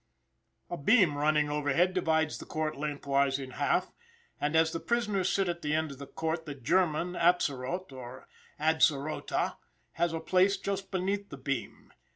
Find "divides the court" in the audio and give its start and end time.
1.93-2.75